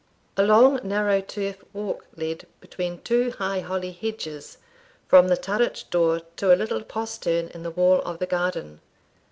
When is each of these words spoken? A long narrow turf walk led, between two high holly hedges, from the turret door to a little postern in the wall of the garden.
A 0.35 0.41
long 0.41 0.79
narrow 0.83 1.21
turf 1.21 1.63
walk 1.73 2.07
led, 2.17 2.47
between 2.59 3.01
two 3.01 3.29
high 3.37 3.59
holly 3.59 3.91
hedges, 3.91 4.57
from 5.07 5.27
the 5.27 5.37
turret 5.37 5.85
door 5.91 6.21
to 6.37 6.51
a 6.51 6.57
little 6.57 6.81
postern 6.81 7.49
in 7.49 7.61
the 7.61 7.69
wall 7.69 8.01
of 8.01 8.17
the 8.17 8.25
garden. 8.25 8.81